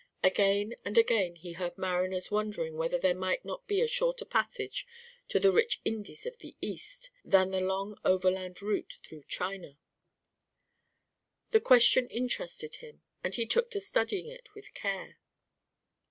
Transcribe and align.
Again 0.23 0.75
and 0.83 0.97
again 0.97 1.35
he 1.35 1.51
heard 1.51 1.77
mariners 1.77 2.31
wondering 2.31 2.75
whether 2.75 2.97
there 2.97 3.13
might 3.13 3.45
not 3.45 3.67
be 3.67 3.81
a 3.81 3.87
shorter 3.87 4.25
passage 4.25 4.87
to 5.27 5.39
the 5.39 5.51
rich 5.51 5.79
Indies 5.85 6.25
of 6.25 6.39
the 6.39 6.57
East 6.59 7.11
than 7.23 7.51
the 7.51 7.61
long 7.61 7.99
overland 8.03 8.63
route 8.63 8.93
through 9.03 9.25
China. 9.27 9.77
The 11.51 11.61
question 11.61 12.09
interested 12.09 12.77
him, 12.77 13.03
and 13.23 13.35
he 13.35 13.45
took 13.45 13.69
to 13.69 13.79
studying 13.79 14.25
it 14.25 14.49
with 14.55 14.73
care. 14.73 15.19